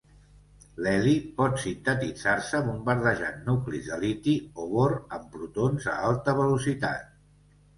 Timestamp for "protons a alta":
5.37-6.37